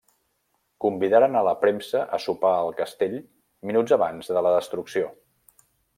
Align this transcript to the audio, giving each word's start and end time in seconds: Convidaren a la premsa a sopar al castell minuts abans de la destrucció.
Convidaren 0.85 1.35
a 1.35 1.43
la 1.47 1.53
premsa 1.65 2.01
a 2.17 2.19
sopar 2.25 2.53
al 2.63 2.73
castell 2.81 3.13
minuts 3.73 3.95
abans 3.99 4.33
de 4.39 4.45
la 4.47 4.55
destrucció. 4.59 5.13